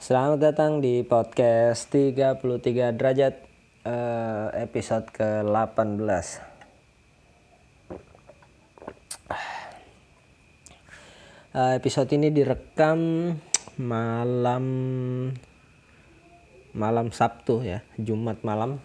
Selamat 0.00 0.40
datang 0.40 0.80
di 0.80 1.04
podcast 1.04 1.92
33 1.92 2.96
derajat 2.96 3.36
eh, 3.84 4.48
episode 4.64 5.04
ke-18. 5.12 6.40
Eh, 11.52 11.72
episode 11.76 12.08
ini 12.16 12.32
direkam 12.32 12.96
malam 13.76 14.64
malam 16.72 17.12
Sabtu 17.12 17.60
ya, 17.60 17.84
Jumat 18.00 18.40
malam. 18.40 18.80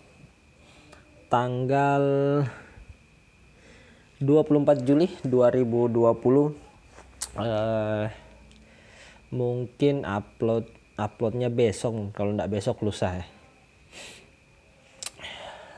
Tanggal 1.32 2.04
24 4.20 4.84
Juli 4.84 5.08
2020. 5.24 7.40
Eh 7.40 8.08
mungkin 9.32 10.04
upload 10.04 10.84
uploadnya 10.96 11.52
besok. 11.52 12.16
Kalau 12.16 12.32
nggak 12.36 12.52
besok 12.52 12.84
lusa 12.84 13.20
ya. 13.20 13.26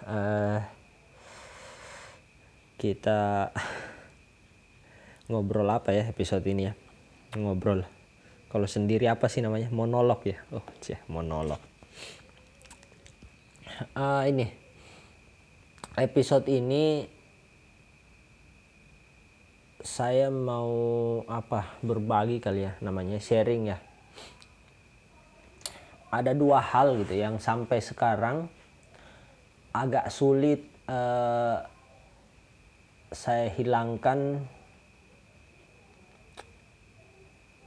Uh, 0.07 0.59
kita 2.79 3.51
ngobrol 5.29 5.67
apa 5.67 5.91
ya 5.91 6.07
episode 6.07 6.45
ini 6.47 6.71
ya? 6.71 6.73
Ngobrol. 7.35 7.83
Kalau 8.47 8.67
sendiri 8.69 9.11
apa 9.11 9.27
sih 9.27 9.43
namanya? 9.43 9.67
Monolog 9.73 10.23
ya? 10.23 10.39
Oh 10.55 10.63
cih 10.79 10.97
monolog. 11.11 11.59
Uh, 13.93 14.23
ini. 14.25 14.47
Episode 15.97 16.45
ini 16.47 17.09
saya 19.81 20.29
mau 20.29 20.71
apa? 21.25 21.75
Berbagi 21.83 22.39
kali 22.39 22.69
ya 22.69 22.77
namanya 22.79 23.17
sharing 23.19 23.73
ya 23.73 23.86
ada 26.17 26.33
dua 26.33 26.57
hal 26.57 26.97
gitu 27.05 27.13
yang 27.13 27.37
sampai 27.37 27.77
sekarang 27.77 28.49
agak 29.69 30.09
sulit 30.09 30.65
uh, 30.89 31.61
saya 33.13 33.47
hilangkan. 33.53 34.43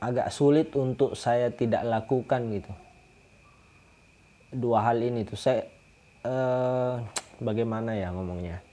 Agak 0.01 0.33
sulit 0.33 0.73
untuk 0.81 1.13
saya 1.13 1.53
tidak 1.53 1.85
lakukan 1.85 2.41
gitu. 2.57 2.73
Dua 4.51 4.81
hal 4.81 5.05
ini 5.05 5.29
tuh. 5.29 5.37
Saya 5.37 5.69
uh, 6.25 7.05
bagaimana 7.37 7.93
ya 7.93 8.09
ngomongnya? 8.09 8.65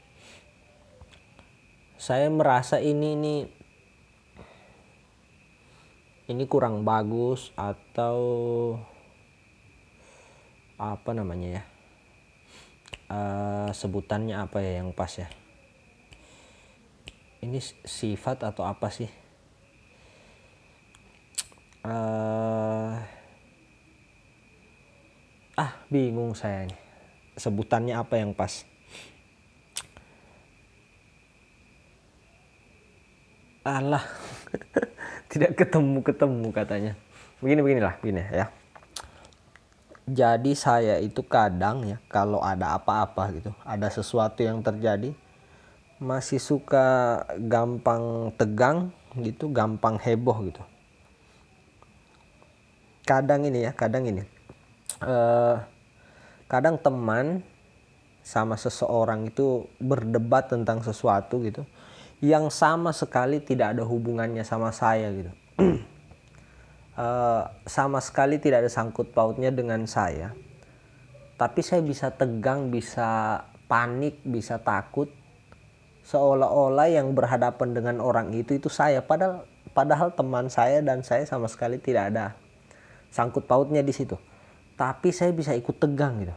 Saya 1.99 2.31
merasa 2.31 2.79
ini 2.79 3.19
ini 3.19 3.35
ini 6.31 6.43
kurang 6.47 6.87
bagus 6.87 7.51
atau 7.59 8.19
apa 10.77 11.09
namanya 11.11 11.59
ya? 11.59 11.63
Uh, 13.09 13.69
sebutannya 13.73 14.37
apa 14.37 14.61
ya 14.61 14.79
yang 14.79 14.93
pas 14.93 15.09
ya? 15.09 15.25
Ini 17.41 17.57
sifat 17.81 18.45
atau 18.45 18.61
apa 18.65 18.93
sih? 18.93 19.09
Uh, 21.81 22.93
ah 25.57 25.71
bingung 25.89 26.37
saya 26.37 26.69
nih. 26.69 26.79
Sebutannya 27.37 27.97
apa 27.97 28.21
yang 28.21 28.37
pas? 28.37 28.61
Alah 33.65 34.05
tidak 35.33 35.57
ketemu 35.57 35.99
ketemu 36.05 36.47
katanya. 36.53 36.93
Begini 37.41 37.61
beginilah 37.65 37.93
begini 38.01 38.23
ya 38.33 38.47
jadi 40.07 40.51
saya 40.55 41.03
itu 41.03 41.19
kadang 41.27 41.83
ya 41.83 41.99
kalau 42.07 42.39
ada 42.39 42.79
apa-apa 42.79 43.35
gitu 43.35 43.51
ada 43.67 43.91
sesuatu 43.91 44.39
yang 44.39 44.63
terjadi 44.63 45.11
masih 45.99 46.39
suka 46.39 47.19
gampang 47.35 48.31
tegang 48.39 48.95
gitu 49.19 49.49
gampang 49.49 49.97
heboh 49.97 50.37
gitu. 50.47 50.63
Kadang 53.03 53.43
ini 53.49 53.65
ya 53.67 53.71
kadang 53.73 54.05
ini. 54.05 54.23
Uh, 55.01 55.59
kadang 56.47 56.79
teman 56.79 57.43
sama 58.23 58.55
seseorang 58.59 59.31
itu 59.31 59.67
berdebat 59.79 60.51
tentang 60.51 60.83
sesuatu 60.83 61.43
gitu 61.43 61.63
yang 62.19 62.49
sama 62.49 62.89
sekali 62.91 63.39
tidak 63.39 63.77
ada 63.77 63.83
hubungannya 63.85 64.41
sama 64.41 64.73
saya 64.73 65.13
gitu 65.13 65.31
uh, 66.97 67.47
sama 67.63 68.01
sekali 68.01 68.41
tidak 68.41 68.65
ada 68.65 68.71
sangkut 68.73 69.13
pautnya 69.13 69.53
dengan 69.53 69.85
saya. 69.85 70.33
Tapi 71.37 71.61
saya 71.61 71.85
bisa 71.85 72.09
tegang 72.09 72.73
bisa 72.73 73.41
panik 73.69 74.19
bisa 74.25 74.57
takut. 74.57 75.13
Seolah-olah 76.07 76.87
yang 76.89 77.13
berhadapan 77.13 77.77
dengan 77.77 77.95
orang 78.01 78.33
itu 78.33 78.57
itu 78.57 78.73
saya. 78.73 79.05
Padahal 79.05 79.45
padahal 79.75 80.09
teman 80.17 80.49
saya 80.49 80.81
dan 80.81 81.05
saya 81.05 81.27
sama 81.29 81.45
sekali 81.45 81.77
tidak 81.77 82.09
ada 82.15 82.33
sangkut 83.13 83.45
pautnya 83.45 83.85
di 83.85 83.93
situ. 83.93 84.17
Tapi 84.73 85.13
saya 85.13 85.29
bisa 85.35 85.53
ikut 85.53 85.77
tegang 85.77 86.25
gitu. 86.25 86.35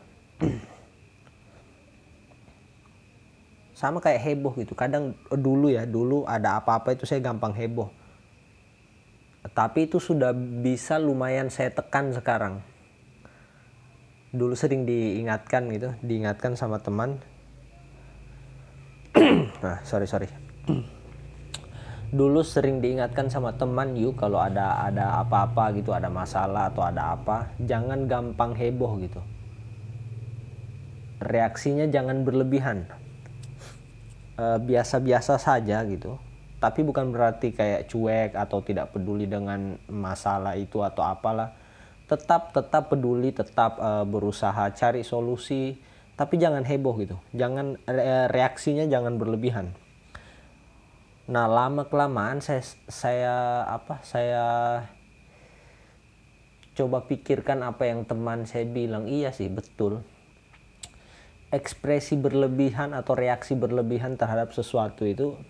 Sama 3.81 4.03
kayak 4.05 4.21
heboh 4.21 4.53
gitu. 4.61 4.77
Kadang 4.77 5.17
dulu 5.33 5.73
ya 5.73 5.89
dulu 5.89 6.29
ada 6.29 6.61
apa-apa 6.61 6.93
itu 6.93 7.09
saya 7.09 7.25
gampang 7.25 7.57
heboh 7.57 8.00
tapi 9.49 9.89
itu 9.89 9.97
sudah 9.97 10.37
bisa 10.37 11.01
lumayan 11.01 11.49
saya 11.49 11.73
tekan 11.73 12.13
sekarang. 12.13 12.61
Dulu 14.31 14.53
sering 14.53 14.85
diingatkan 14.85 15.73
gitu 15.73 15.97
diingatkan 16.05 16.55
sama 16.55 16.79
teman. 16.81 17.19
Nah 19.65 19.81
sorry 19.85 20.05
sorry. 20.05 20.29
Dulu 22.19 22.45
sering 22.45 22.85
diingatkan 22.85 23.33
sama 23.33 23.57
teman 23.57 23.97
yuk 23.97 24.21
kalau 24.21 24.43
ada 24.43 24.85
ada 24.85 25.23
apa-apa 25.25 25.73
gitu 25.79 25.95
ada 25.97 26.11
masalah 26.11 26.69
atau 26.69 26.83
ada 26.83 27.15
apa 27.17 27.55
jangan 27.65 28.05
gampang 28.05 28.53
heboh 28.53 29.01
gitu. 29.01 29.21
Reaksinya 31.21 31.89
jangan 31.89 32.25
berlebihan. 32.25 32.89
Eh, 34.41 34.59
biasa-biasa 34.61 35.37
saja 35.37 35.85
gitu 35.85 36.17
tapi 36.61 36.85
bukan 36.85 37.09
berarti 37.09 37.57
kayak 37.57 37.89
cuek 37.89 38.37
atau 38.37 38.61
tidak 38.61 38.93
peduli 38.93 39.25
dengan 39.25 39.81
masalah 39.89 40.61
itu 40.61 40.85
atau 40.85 41.01
apalah. 41.01 41.57
Tetap 42.05 42.53
tetap 42.53 42.93
peduli 42.93 43.33
tetap 43.33 43.81
uh, 43.81 44.05
berusaha 44.05 44.69
cari 44.77 45.01
solusi. 45.01 45.81
Tapi 46.21 46.37
jangan 46.37 46.69
heboh 46.69 47.01
gitu. 47.01 47.17
Jangan 47.33 47.81
reaksinya 48.29 48.85
jangan 48.85 49.17
berlebihan. 49.17 49.73
Nah 51.33 51.49
lama 51.49 51.89
kelamaan 51.89 52.45
saya 52.45 52.61
saya 52.93 53.65
apa 53.65 54.05
saya 54.05 54.45
coba 56.77 57.09
pikirkan 57.09 57.65
apa 57.65 57.89
yang 57.89 58.05
teman 58.05 58.45
saya 58.45 58.69
bilang. 58.69 59.09
Iya 59.09 59.33
sih 59.33 59.49
betul. 59.49 60.05
Ekspresi 61.49 62.21
berlebihan 62.21 62.93
atau 62.93 63.17
reaksi 63.17 63.57
berlebihan 63.57 64.21
terhadap 64.21 64.53
sesuatu 64.53 65.09
itu 65.09 65.41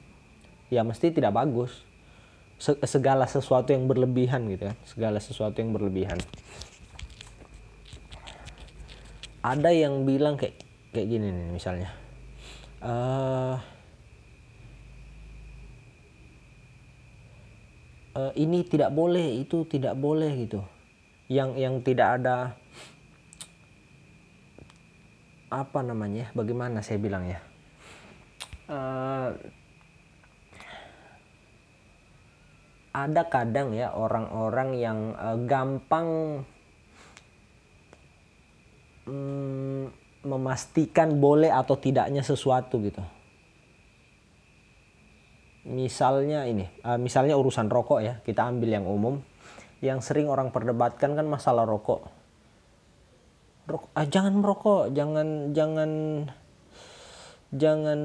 ya 0.70 0.86
mesti 0.86 1.12
tidak 1.12 1.34
bagus. 1.34 1.84
Segala 2.60 3.24
sesuatu 3.24 3.72
yang 3.72 3.88
berlebihan 3.88 4.44
gitu 4.52 4.68
kan 4.68 4.76
segala 4.84 5.16
sesuatu 5.16 5.64
yang 5.64 5.72
berlebihan. 5.72 6.20
Ada 9.40 9.72
yang 9.72 10.04
bilang 10.04 10.36
kayak 10.36 10.60
kayak 10.92 11.08
gini 11.08 11.32
nih 11.32 11.48
misalnya. 11.48 11.88
Uh, 12.84 13.56
uh, 18.12 18.32
ini 18.36 18.60
tidak 18.68 18.92
boleh 18.92 19.40
itu 19.40 19.64
tidak 19.64 19.96
boleh 19.96 20.32
gitu. 20.44 20.60
Yang 21.32 21.50
yang 21.56 21.74
tidak 21.80 22.08
ada 22.20 22.60
apa 25.48 25.80
namanya? 25.80 26.28
Bagaimana 26.36 26.84
saya 26.84 27.00
bilang 27.00 27.24
ya? 27.24 27.40
Uh, 28.68 29.34
ada 32.90 33.22
kadang 33.30 33.70
ya 33.70 33.94
orang-orang 33.94 34.74
yang 34.74 34.98
uh, 35.14 35.38
gampang 35.46 36.42
um, 39.06 39.86
memastikan 40.26 41.22
boleh 41.22 41.48
atau 41.54 41.78
tidaknya 41.78 42.20
sesuatu 42.26 42.82
gitu. 42.82 43.00
Misalnya 45.70 46.48
ini, 46.50 46.66
uh, 46.82 46.98
misalnya 46.98 47.38
urusan 47.38 47.70
rokok 47.70 48.00
ya, 48.02 48.18
kita 48.26 48.48
ambil 48.48 48.74
yang 48.74 48.86
umum. 48.88 49.22
Yang 49.80 50.12
sering 50.12 50.28
orang 50.28 50.52
perdebatkan 50.52 51.16
kan 51.16 51.24
masalah 51.24 51.64
rokok. 51.64 52.04
Rok, 53.70 53.84
ah, 53.94 54.04
jangan 54.04 54.34
merokok, 54.40 54.92
jangan 54.92 55.54
jangan 55.54 55.90
jangan 57.54 58.00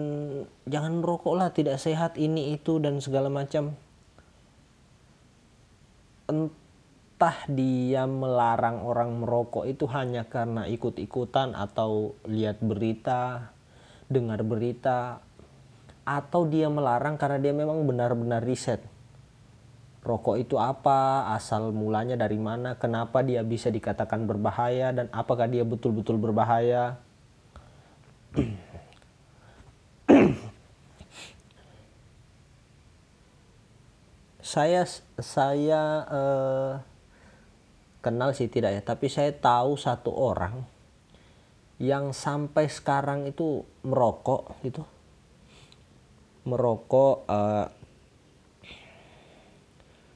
jangan 0.69 0.93
merokok 1.01 1.33
lah, 1.35 1.49
tidak 1.51 1.81
sehat 1.81 2.15
ini 2.21 2.53
itu 2.53 2.77
dan 2.79 3.01
segala 3.01 3.27
macam 3.33 3.75
entah 6.25 7.37
dia 7.47 8.09
melarang 8.09 8.81
orang 8.81 9.21
merokok 9.21 9.69
itu 9.69 9.85
hanya 9.93 10.25
karena 10.25 10.65
ikut-ikutan 10.65 11.53
atau 11.53 12.17
lihat 12.25 12.59
berita, 12.59 13.53
dengar 14.09 14.41
berita, 14.41 15.21
atau 16.05 16.45
dia 16.45 16.69
melarang 16.69 17.17
karena 17.17 17.41
dia 17.41 17.53
memang 17.53 17.81
benar-benar 17.85 18.45
riset. 18.45 18.83
Rokok 20.05 20.37
itu 20.37 20.61
apa, 20.61 21.33
asal 21.33 21.73
mulanya 21.73 22.13
dari 22.13 22.37
mana, 22.37 22.77
kenapa 22.77 23.25
dia 23.25 23.41
bisa 23.41 23.73
dikatakan 23.73 24.29
berbahaya, 24.29 24.93
dan 24.93 25.09
apakah 25.09 25.49
dia 25.49 25.65
betul-betul 25.65 26.21
berbahaya. 26.21 27.01
Saya 34.55 34.87
saya 35.19 35.83
eh, 36.07 36.73
kenal 37.99 38.31
sih 38.31 38.47
tidak 38.47 38.71
ya 38.71 38.81
tapi 38.87 39.11
saya 39.11 39.35
tahu 39.35 39.75
satu 39.75 40.15
orang 40.15 40.63
yang 41.75 42.15
sampai 42.15 42.71
sekarang 42.71 43.27
itu 43.27 43.67
merokok 43.83 44.55
itu 44.63 44.79
merokok 46.47 47.27
eh, 47.27 47.67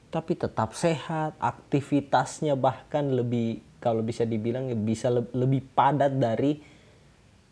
tapi 0.08 0.32
tetap 0.40 0.72
sehat 0.72 1.36
aktivitasnya 1.36 2.56
bahkan 2.56 3.12
lebih 3.12 3.60
kalau 3.76 4.00
bisa 4.00 4.24
dibilang 4.24 4.72
ya 4.72 4.76
bisa 4.78 5.12
le 5.12 5.28
lebih 5.36 5.68
padat 5.76 6.16
dari 6.16 6.56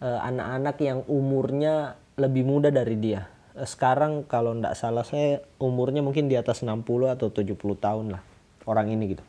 eh, 0.01 0.21
anak-anak 0.25 0.77
eh, 0.81 0.85
yang 0.89 1.01
umurnya 1.05 2.01
lebih 2.17 2.49
muda 2.49 2.73
dari 2.73 2.97
dia 2.97 3.29
sekarang 3.67 4.27
kalau 4.29 4.55
tidak 4.55 4.75
salah 4.79 5.03
saya 5.03 5.43
umurnya 5.59 6.05
mungkin 6.05 6.31
di 6.31 6.37
atas 6.39 6.63
60 6.63 6.85
atau 7.15 7.29
70 7.33 7.55
tahun 7.57 8.07
lah 8.15 8.23
orang 8.69 8.93
ini 8.93 9.17
gitu. 9.17 9.25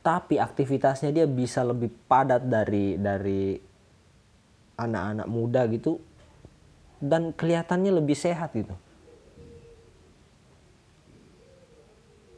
Tapi 0.00 0.38
aktivitasnya 0.38 1.10
dia 1.10 1.26
bisa 1.26 1.66
lebih 1.66 1.90
padat 2.06 2.46
dari 2.46 2.94
dari 2.94 3.58
anak-anak 4.78 5.26
muda 5.26 5.66
gitu 5.66 5.98
dan 7.02 7.34
kelihatannya 7.34 7.90
lebih 7.90 8.14
sehat 8.14 8.54
gitu. 8.54 8.72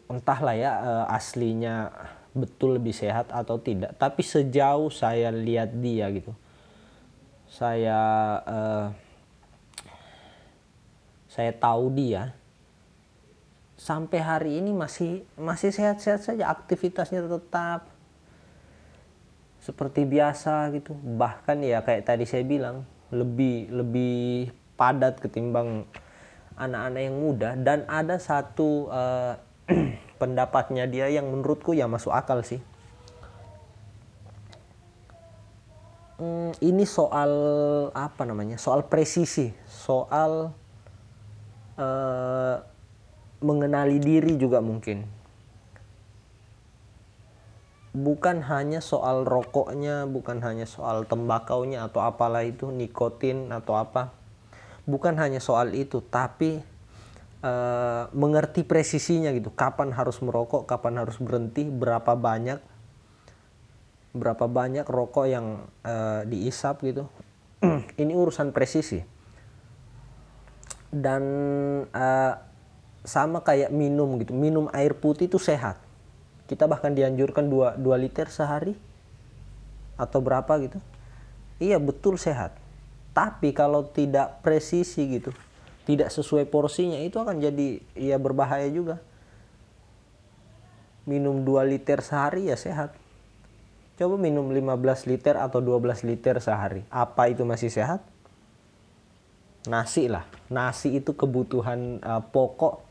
Entahlah 0.09 0.57
ya 0.57 0.73
eh, 0.81 1.15
aslinya 1.15 1.93
betul 2.33 2.81
lebih 2.81 2.95
sehat 2.97 3.29
atau 3.35 3.59
tidak, 3.61 3.99
tapi 3.99 4.23
sejauh 4.23 4.89
saya 4.89 5.29
lihat 5.35 5.75
dia 5.75 6.07
gitu. 6.13 6.33
Saya 7.49 7.99
uh, 8.45 8.87
saya 11.39 11.55
tahu 11.55 11.95
dia 11.95 12.35
sampai 13.79 14.19
hari 14.19 14.51
ini 14.59 14.75
masih 14.75 15.23
masih 15.39 15.71
sehat-sehat 15.71 16.27
saja 16.27 16.51
aktivitasnya 16.51 17.23
tetap 17.31 17.87
seperti 19.63 20.03
biasa 20.03 20.67
gitu. 20.75 20.99
Bahkan 20.99 21.63
ya 21.63 21.79
kayak 21.87 22.11
tadi 22.11 22.27
saya 22.27 22.43
bilang 22.43 22.83
lebih 23.15 23.71
lebih 23.71 24.51
padat 24.75 25.23
ketimbang 25.23 25.87
anak-anak 26.59 27.03
yang 27.07 27.15
muda. 27.23 27.55
Dan 27.55 27.87
ada 27.87 28.19
satu 28.19 28.91
uh, 28.91 29.39
pendapatnya 30.21 30.91
dia 30.91 31.07
yang 31.07 31.31
menurutku 31.31 31.71
ya 31.71 31.87
masuk 31.87 32.11
akal 32.11 32.43
sih. 32.43 32.59
Hmm, 36.19 36.51
ini 36.59 36.83
soal 36.83 37.31
apa 37.95 38.27
namanya? 38.27 38.59
Soal 38.59 38.91
presisi 38.91 39.55
soal 39.71 40.51
uh, 41.79 42.57
mengenali 43.39 44.03
diri 44.03 44.35
juga 44.35 44.59
mungkin. 44.59 45.07
Bukan 47.99 48.45
hanya 48.47 48.79
soal 48.85 49.25
rokoknya 49.25 50.07
bukan 50.07 50.45
hanya 50.45 50.69
soal 50.69 51.09
tembakaunya 51.09 51.89
atau 51.89 52.05
apalah 52.05 52.45
itu 52.45 52.69
nikotin 52.69 53.51
atau 53.51 53.79
apa. 53.79 54.13
Bukan 54.85 55.17
hanya 55.19 55.41
soal 55.41 55.75
itu 55.75 56.05
tapi 56.05 56.61
uh, 57.43 58.07
mengerti 58.13 58.63
presisinya 58.63 59.33
gitu. 59.35 59.51
Kapan 59.51 59.95
harus 59.95 60.21
merokok 60.21 60.69
kapan 60.69 61.03
harus 61.03 61.17
berhenti 61.19 61.67
berapa 61.67 62.15
banyak 62.15 62.61
berapa 64.09 64.51
banyak 64.51 64.87
rokok 64.87 65.27
yang 65.27 65.67
uh, 65.83 66.23
diisap 66.27 66.83
gitu. 66.87 67.09
Ini 68.03 68.13
urusan 68.15 68.55
presisi 68.55 69.18
dan 70.89 71.23
uh, 71.93 72.35
sama 73.05 73.45
kayak 73.45 73.73
minum 73.73 74.19
gitu. 74.21 74.33
Minum 74.37 74.69
air 74.73 74.93
putih 74.97 75.29
itu 75.29 75.41
sehat. 75.41 75.81
Kita 76.49 76.65
bahkan 76.65 76.97
dianjurkan 76.97 77.49
2, 77.49 77.81
2 77.81 78.03
liter 78.05 78.29
sehari 78.33 78.73
atau 80.01 80.19
berapa 80.25 80.49
gitu. 80.65 80.79
Iya 81.61 81.77
betul 81.77 82.17
sehat. 82.17 82.57
Tapi 83.13 83.51
kalau 83.51 83.85
tidak 83.89 84.41
presisi 84.41 85.05
gitu 85.19 85.35
tidak 85.89 86.13
sesuai 86.13 86.45
porsinya 86.53 87.01
itu 87.01 87.17
akan 87.17 87.41
jadi 87.41 87.81
ya 87.97 88.21
berbahaya 88.21 88.69
juga. 88.69 89.01
Minum 91.09 91.49
2 91.49 91.65
liter 91.65 92.05
sehari 92.05 92.53
ya 92.53 92.61
sehat. 92.61 92.93
Coba 93.97 94.21
minum 94.21 94.53
15 94.53 95.09
liter 95.09 95.41
atau 95.41 95.65
12 95.65 96.05
liter 96.05 96.37
sehari. 96.45 96.85
Apa 96.93 97.33
itu 97.33 97.49
masih 97.49 97.73
sehat 97.73 98.05
nasi 99.69 100.09
lah. 100.09 100.25
Nasi 100.49 100.97
itu 100.97 101.13
kebutuhan 101.13 102.01
uh, 102.01 102.25
pokok 102.25 102.83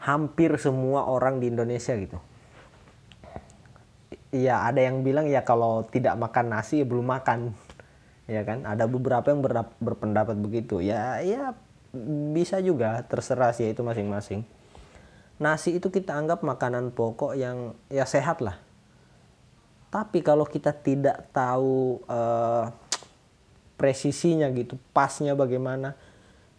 hampir 0.00 0.56
semua 0.56 1.04
orang 1.04 1.38
di 1.38 1.52
Indonesia 1.52 1.92
gitu. 1.92 2.16
Iya 4.32 4.64
ada 4.64 4.80
yang 4.80 5.04
bilang 5.04 5.28
ya 5.28 5.44
kalau 5.44 5.84
tidak 5.88 6.16
makan 6.16 6.56
nasi 6.56 6.80
ya 6.80 6.86
belum 6.88 7.04
makan. 7.04 7.52
Ya 8.28 8.44
kan? 8.44 8.64
Ada 8.64 8.88
beberapa 8.88 9.28
yang 9.28 9.44
ber, 9.44 9.68
berpendapat 9.80 10.36
begitu. 10.40 10.80
Ya 10.80 11.20
ya 11.20 11.52
bisa 12.32 12.60
juga 12.60 13.00
terserah 13.04 13.52
sih 13.52 13.72
itu 13.72 13.80
masing-masing. 13.84 14.44
Nasi 15.38 15.78
itu 15.78 15.88
kita 15.88 16.16
anggap 16.16 16.42
makanan 16.44 16.92
pokok 16.92 17.36
yang 17.36 17.76
ya 17.88 18.04
sehat 18.04 18.40
lah. 18.44 18.60
Tapi 19.88 20.20
kalau 20.20 20.44
kita 20.44 20.76
tidak 20.76 21.32
tahu 21.32 22.04
uh, 22.04 22.68
presisinya 23.78 24.50
gitu 24.50 24.74
pasnya 24.90 25.38
bagaimana 25.38 25.94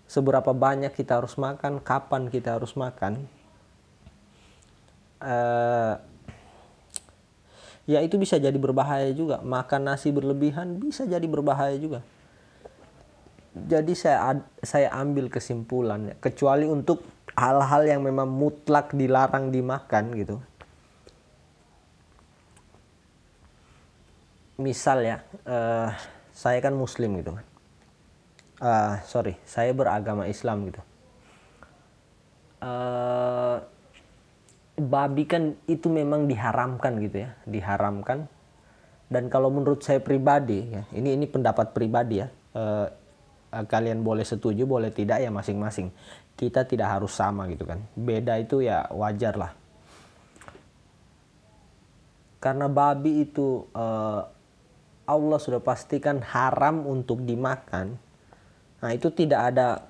seberapa 0.10 0.56
banyak 0.56 0.96
kita 0.96 1.22
harus 1.22 1.38
makan 1.38 1.78
kapan 1.84 2.32
kita 2.34 2.58
harus 2.58 2.74
makan. 2.74 3.30
Uh, 5.20 6.00
ya 7.86 8.00
itu 8.02 8.18
bisa 8.18 8.42
jadi 8.42 8.56
berbahaya 8.56 9.14
juga. 9.14 9.44
Makan 9.46 9.86
nasi 9.86 10.10
berlebihan 10.10 10.82
bisa 10.82 11.06
jadi 11.06 11.28
berbahaya 11.30 11.78
juga. 11.78 12.02
Jadi 13.54 13.94
saya 13.94 14.40
saya 14.64 14.90
ambil 14.96 15.28
kesimpulan 15.28 16.16
kecuali 16.18 16.66
untuk 16.66 17.04
hal-hal 17.36 17.86
yang 17.86 18.02
memang 18.02 18.32
mutlak 18.32 18.96
dilarang 18.96 19.54
dimakan 19.54 20.06
gitu. 20.16 20.38
Misal 24.60 25.06
ya 25.06 25.18
uh, 25.46 25.92
saya 26.40 26.64
kan 26.64 26.72
muslim 26.72 27.20
gitu 27.20 27.36
kan. 27.36 27.46
Uh, 28.64 28.94
sorry 29.04 29.36
saya 29.44 29.76
beragama 29.76 30.24
Islam 30.32 30.72
gitu. 30.72 30.80
Uh, 32.64 33.60
babi 34.80 35.28
kan 35.28 35.60
itu 35.68 35.92
memang 35.92 36.32
diharamkan 36.32 36.96
gitu 37.04 37.28
ya 37.28 37.36
diharamkan. 37.44 38.32
Dan 39.12 39.28
kalau 39.28 39.52
menurut 39.52 39.84
saya 39.84 40.00
pribadi 40.00 40.64
ya 40.80 40.88
ini 40.96 41.20
ini 41.20 41.28
pendapat 41.28 41.76
pribadi 41.76 42.24
ya 42.24 42.32
uh, 42.56 42.88
kalian 43.68 44.00
boleh 44.00 44.24
setuju 44.24 44.64
boleh 44.64 44.96
tidak 44.96 45.20
ya 45.20 45.28
masing-masing. 45.28 45.92
Kita 46.40 46.64
tidak 46.64 46.88
harus 46.88 47.12
sama 47.12 47.52
gitu 47.52 47.68
kan. 47.68 47.84
Beda 48.00 48.40
itu 48.40 48.64
ya 48.64 48.88
wajar 48.96 49.36
lah. 49.36 49.52
Karena 52.40 52.72
babi 52.72 53.28
itu 53.28 53.68
uh, 53.76 54.39
Allah 55.10 55.42
sudah 55.42 55.58
pastikan 55.58 56.22
haram 56.22 56.86
untuk 56.86 57.26
dimakan, 57.26 57.98
nah 58.78 58.94
itu 58.94 59.10
tidak 59.10 59.42
ada 59.50 59.90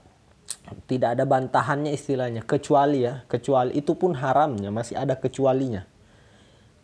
tidak 0.88 1.20
ada 1.20 1.28
bantahannya 1.28 1.92
istilahnya. 1.92 2.48
Kecuali 2.48 3.04
ya 3.04 3.28
kecuali 3.28 3.76
itu 3.76 3.94
pun 4.00 4.16
haramnya 4.16 4.72
masih 4.72 4.96
ada 4.96 5.20
kecualinya. 5.20 5.84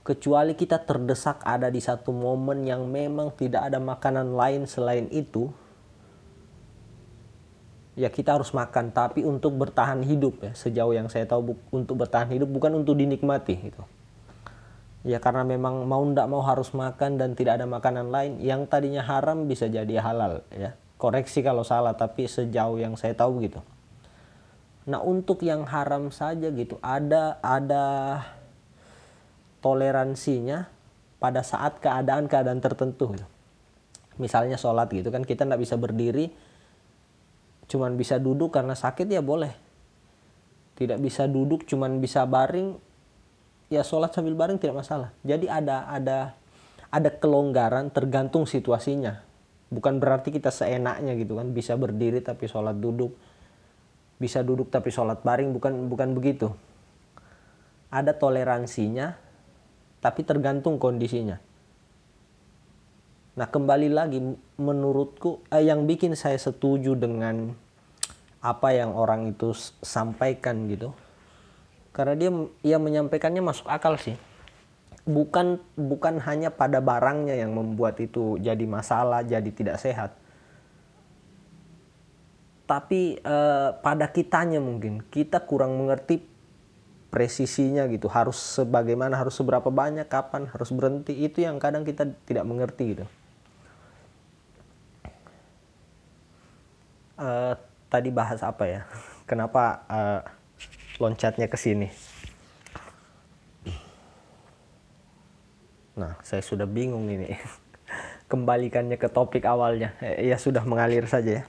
Kecuali 0.06 0.54
kita 0.54 0.84
terdesak 0.84 1.42
ada 1.42 1.72
di 1.72 1.82
satu 1.82 2.14
momen 2.14 2.68
yang 2.68 2.86
memang 2.86 3.34
tidak 3.34 3.72
ada 3.72 3.82
makanan 3.82 4.38
lain 4.38 4.70
selain 4.70 5.10
itu 5.10 5.50
ya 7.98 8.12
kita 8.12 8.38
harus 8.38 8.54
makan. 8.54 8.92
Tapi 8.92 9.26
untuk 9.26 9.56
bertahan 9.58 10.04
hidup 10.06 10.44
ya 10.44 10.52
sejauh 10.54 10.94
yang 10.94 11.08
saya 11.10 11.26
tahu 11.26 11.58
untuk 11.74 12.06
bertahan 12.06 12.30
hidup 12.36 12.52
bukan 12.52 12.84
untuk 12.84 13.00
dinikmati 13.00 13.56
itu 13.72 13.82
ya 15.06 15.22
karena 15.22 15.46
memang 15.46 15.86
mau 15.86 16.02
ndak 16.02 16.26
mau 16.26 16.42
harus 16.42 16.74
makan 16.74 17.22
dan 17.22 17.38
tidak 17.38 17.62
ada 17.62 17.70
makanan 17.70 18.10
lain 18.10 18.42
yang 18.42 18.66
tadinya 18.66 19.06
haram 19.06 19.46
bisa 19.46 19.70
jadi 19.70 20.02
halal 20.02 20.42
ya. 20.50 20.74
Koreksi 20.98 21.46
kalau 21.46 21.62
salah 21.62 21.94
tapi 21.94 22.26
sejauh 22.26 22.82
yang 22.82 22.98
saya 22.98 23.14
tahu 23.14 23.46
gitu 23.46 23.62
nah 24.86 25.02
untuk 25.02 25.42
yang 25.42 25.66
haram 25.66 26.14
saja 26.14 26.50
gitu 26.54 26.78
ada 26.82 27.42
ada 27.42 28.22
toleransinya 29.62 30.70
pada 31.18 31.42
saat 31.42 31.82
keadaan-keadaan 31.82 32.62
tertentu 32.62 33.18
gitu. 33.18 33.26
misalnya 34.22 34.62
sholat 34.62 34.90
gitu 34.94 35.10
kan 35.10 35.26
kita 35.26 35.46
nggak 35.46 35.62
bisa 35.62 35.74
berdiri 35.74 36.30
cuman 37.66 37.98
bisa 37.98 38.22
duduk 38.22 38.54
karena 38.54 38.78
sakit 38.78 39.10
ya 39.10 39.22
boleh. 39.22 39.54
Tidak 40.76 41.00
bisa 41.00 41.26
duduk 41.26 41.64
cuman 41.66 42.04
bisa 42.04 42.28
baring 42.28 42.78
ya 43.70 43.82
sholat 43.82 44.14
sambil 44.14 44.38
baring 44.38 44.62
tidak 44.62 44.86
masalah. 44.86 45.10
Jadi 45.26 45.50
ada 45.50 45.90
ada 45.90 46.38
ada 46.94 47.10
kelonggaran 47.10 47.90
tergantung 47.90 48.46
situasinya. 48.46 49.22
Bukan 49.74 49.98
berarti 49.98 50.30
kita 50.30 50.54
seenaknya 50.54 51.18
gitu 51.18 51.38
kan. 51.38 51.52
Bisa 51.52 51.74
berdiri 51.76 52.22
tapi 52.22 52.46
sholat 52.46 52.78
duduk. 52.78 53.18
Bisa 54.22 54.46
duduk 54.46 54.70
tapi 54.70 54.94
sholat 54.94 55.26
baring. 55.26 55.52
Bukan 55.52 55.90
bukan 55.90 56.14
begitu. 56.14 56.54
Ada 57.90 58.16
toleransinya 58.16 59.18
tapi 60.00 60.22
tergantung 60.22 60.78
kondisinya. 60.78 61.42
Nah 63.36 63.48
kembali 63.52 63.90
lagi 63.92 64.22
menurutku 64.56 65.44
eh, 65.52 65.68
yang 65.68 65.84
bikin 65.90 66.16
saya 66.16 66.40
setuju 66.40 66.96
dengan 66.96 67.52
apa 68.40 68.70
yang 68.72 68.94
orang 68.94 69.34
itu 69.34 69.58
sampaikan 69.82 70.70
gitu 70.70 70.94
karena 71.96 72.14
dia 72.20 72.30
ia 72.60 72.76
menyampaikannya 72.76 73.40
masuk 73.40 73.72
akal 73.72 73.96
sih. 73.96 74.20
Bukan 75.08 75.64
bukan 75.80 76.20
hanya 76.28 76.52
pada 76.52 76.84
barangnya 76.84 77.40
yang 77.40 77.56
membuat 77.56 78.04
itu 78.04 78.36
jadi 78.44 78.68
masalah 78.68 79.24
jadi 79.24 79.48
tidak 79.48 79.80
sehat. 79.80 80.12
Tapi 82.68 83.24
eh, 83.24 83.70
pada 83.80 84.12
kitanya 84.12 84.60
mungkin. 84.60 85.08
Kita 85.08 85.40
kurang 85.48 85.80
mengerti 85.80 86.20
presisinya 87.08 87.88
gitu. 87.88 88.12
Harus 88.12 88.36
sebagaimana 88.60 89.16
harus 89.16 89.40
seberapa 89.40 89.72
banyak 89.72 90.12
kapan 90.12 90.52
harus 90.52 90.76
berhenti. 90.76 91.16
Itu 91.16 91.48
yang 91.48 91.64
kadang 91.64 91.88
kita 91.88 92.12
tidak 92.28 92.44
mengerti 92.44 92.84
gitu. 92.92 93.06
Eh, 97.16 97.54
tadi 97.88 98.10
bahas 98.12 98.44
apa 98.44 98.68
ya? 98.68 98.82
Kenapa 99.30 99.86
eh, 99.88 100.22
loncatnya 101.00 101.48
ke 101.52 101.58
sini 101.60 101.88
Nah, 105.96 106.20
saya 106.22 106.44
sudah 106.44 106.68
bingung 106.68 107.08
ini. 107.08 107.40
Kembalikannya 108.32 109.00
ke 109.00 109.08
topik 109.08 109.48
awalnya. 109.48 109.96
Eh, 110.04 110.28
ya 110.28 110.36
sudah 110.36 110.68
mengalir 110.68 111.08
saja 111.08 111.42
ya. 111.42 111.44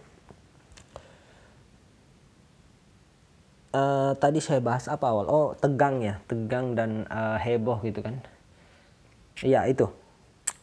Uh, 3.77 4.17
tadi 4.17 4.41
saya 4.41 4.63
bahas 4.63 4.89
apa 4.89 5.05
awal? 5.05 5.27
Oh, 5.29 5.49
tegang 5.53 6.01
ya, 6.01 6.23
tegang 6.25 6.73
dan 6.73 7.05
uh, 7.11 7.37
heboh 7.37 7.83
gitu 7.85 8.01
kan. 8.01 8.23
Iya, 9.45 9.69
itu. 9.69 9.91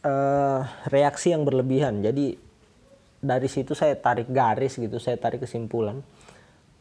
Uh, 0.02 0.66
reaksi 0.90 1.30
yang 1.30 1.46
berlebihan. 1.46 2.02
Jadi 2.02 2.34
dari 3.22 3.46
situ 3.46 3.76
saya 3.76 3.94
tarik 3.94 4.26
garis 4.32 4.80
gitu, 4.80 4.98
saya 4.98 5.14
tarik 5.20 5.46
kesimpulan. 5.46 6.02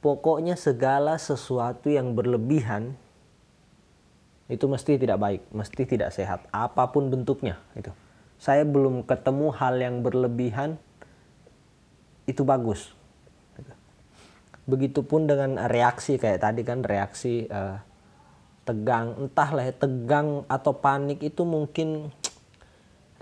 Pokoknya 0.04 0.60
segala 0.60 1.16
sesuatu 1.16 1.88
yang 1.88 2.12
berlebihan 2.12 3.00
itu 4.52 4.68
mesti 4.68 5.00
tidak 5.00 5.16
baik, 5.16 5.42
mesti 5.56 5.82
tidak 5.88 6.12
sehat, 6.12 6.44
apa 6.52 6.92
pun 6.92 7.08
bentuknya 7.08 7.56
itu. 7.80 7.88
Saya 8.36 8.68
belum 8.68 9.08
ketemu 9.08 9.56
hal 9.56 9.80
yang 9.80 10.04
berlebihan 10.04 10.76
itu 12.28 12.44
bagus. 12.44 12.92
Begitupun 14.68 15.24
dengan 15.28 15.56
reaksi 15.72 16.20
kayak 16.20 16.44
tadi 16.44 16.68
kan 16.68 16.84
reaksi 16.84 17.48
uh, 17.48 17.80
tegang, 18.68 19.16
entahlah 19.28 19.64
ya, 19.64 19.76
tegang 19.76 20.44
atau 20.52 20.76
panik 20.76 21.24
itu 21.24 21.48
mungkin 21.48 22.12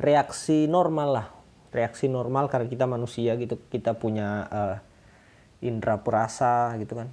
reaksi 0.01 0.65
normal 0.65 1.09
lah, 1.13 1.27
reaksi 1.69 2.09
normal 2.09 2.49
karena 2.49 2.65
kita 2.65 2.85
manusia 2.89 3.37
gitu, 3.37 3.61
kita 3.69 3.93
punya 3.93 4.49
uh, 4.49 4.77
indera 5.61 6.01
perasa 6.01 6.73
gitu 6.81 6.97
kan, 6.97 7.09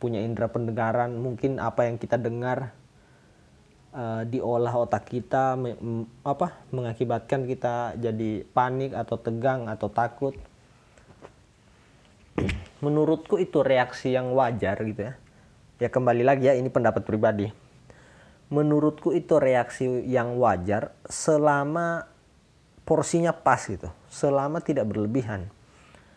punya 0.00 0.20
indera 0.24 0.48
pendengaran, 0.48 1.14
mungkin 1.20 1.60
apa 1.60 1.86
yang 1.86 2.00
kita 2.00 2.16
dengar 2.16 2.72
uh, 3.94 4.22
diolah 4.26 4.74
otak 4.74 5.06
kita 5.08 5.54
me, 5.54 5.76
apa 6.26 6.58
mengakibatkan 6.74 7.46
kita 7.46 7.94
jadi 7.96 8.42
panik 8.50 8.92
atau 8.92 9.16
tegang 9.16 9.70
atau 9.70 9.88
takut. 9.88 10.34
Menurutku 12.82 13.40
itu 13.40 13.64
reaksi 13.64 14.12
yang 14.12 14.34
wajar 14.36 14.76
gitu 14.84 15.08
ya. 15.08 15.14
Ya 15.80 15.88
kembali 15.88 16.26
lagi 16.26 16.50
ya 16.50 16.54
ini 16.58 16.68
pendapat 16.68 17.06
pribadi. 17.06 17.48
Menurutku 18.52 19.16
itu 19.16 19.40
reaksi 19.40 19.88
yang 20.04 20.36
wajar 20.36 20.92
selama 21.08 22.12
porsinya 22.84 23.32
pas 23.32 23.64
gitu 23.64 23.88
selama 24.12 24.60
tidak 24.60 24.84
berlebihan 24.84 25.48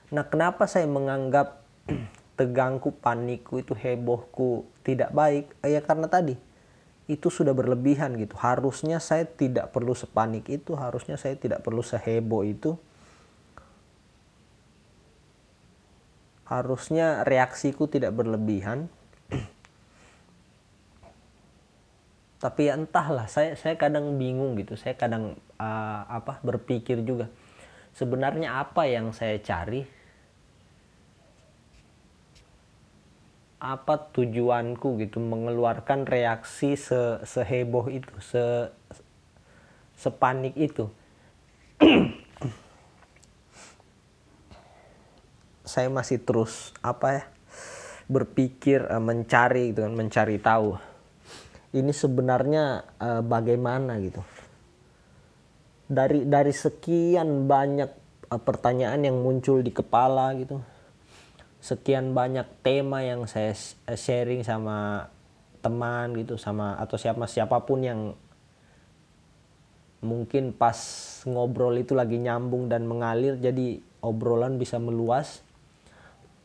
nah 0.08 0.24
kenapa 0.24 0.68
saya 0.70 0.88
menganggap 0.88 1.64
tegangku 2.40 2.96
panikku 2.96 3.60
itu 3.60 3.74
hebohku 3.76 4.64
tidak 4.86 5.12
baik 5.12 5.52
ya 5.66 5.82
karena 5.84 6.08
tadi 6.08 6.48
itu 7.08 7.32
sudah 7.32 7.56
berlebihan 7.56 8.20
gitu. 8.20 8.36
Harusnya 8.36 9.00
saya 9.00 9.24
tidak 9.24 9.72
perlu 9.72 9.96
sepanik 9.96 10.44
itu, 10.52 10.76
harusnya 10.76 11.16
saya 11.16 11.40
tidak 11.40 11.64
perlu 11.64 11.80
seheboh 11.80 12.44
itu. 12.44 12.76
Harusnya 16.44 17.24
reaksiku 17.24 17.88
tidak 17.88 18.12
berlebihan. 18.12 18.92
Tapi 22.44 22.62
ya 22.68 22.76
entahlah, 22.76 23.32
saya 23.32 23.56
saya 23.56 23.80
kadang 23.80 24.20
bingung 24.20 24.60
gitu. 24.60 24.76
Saya 24.76 25.00
kadang 25.00 25.40
uh, 25.56 26.02
apa 26.12 26.44
berpikir 26.44 27.08
juga 27.08 27.32
sebenarnya 27.96 28.60
apa 28.68 28.84
yang 28.84 29.16
saya 29.16 29.40
cari 29.40 29.88
apa 33.58 34.14
tujuanku 34.14 35.02
gitu 35.02 35.18
mengeluarkan 35.18 36.06
reaksi 36.06 36.78
se 36.78 37.26
seheboh 37.26 37.90
itu 37.90 38.14
se 38.22 38.70
sepanik 39.98 40.54
itu. 40.54 40.86
Saya 45.66 45.90
masih 45.90 46.22
terus 46.22 46.70
apa 46.86 47.08
ya 47.12 47.24
berpikir 48.08 48.86
uh, 48.88 49.02
mencari 49.02 49.74
gitu 49.74 49.82
kan 49.90 49.94
mencari 49.98 50.38
tahu. 50.38 50.78
Ini 51.74 51.92
sebenarnya 51.92 52.86
uh, 53.02 53.26
bagaimana 53.26 53.98
gitu. 54.00 54.22
Dari 55.90 56.30
dari 56.30 56.54
sekian 56.54 57.50
banyak 57.50 57.90
uh, 58.30 58.38
pertanyaan 58.38 59.02
yang 59.02 59.18
muncul 59.18 59.66
di 59.66 59.74
kepala 59.74 60.38
gitu 60.38 60.77
sekian 61.60 62.14
banyak 62.14 62.46
tema 62.62 63.02
yang 63.02 63.26
saya 63.26 63.54
eh, 63.90 63.98
sharing 63.98 64.46
sama 64.46 65.10
teman 65.60 66.14
gitu 66.16 66.38
sama 66.38 66.78
atau 66.78 66.96
siapa 66.96 67.26
siapa 67.26 67.58
pun 67.66 67.82
yang 67.82 68.14
mungkin 70.06 70.54
pas 70.54 70.78
ngobrol 71.26 71.74
itu 71.82 71.98
lagi 71.98 72.22
nyambung 72.22 72.70
dan 72.70 72.86
mengalir 72.86 73.36
jadi 73.42 73.82
obrolan 74.02 74.62
bisa 74.62 74.78
meluas. 74.78 75.42